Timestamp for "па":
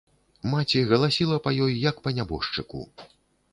1.49-1.53, 2.07-2.17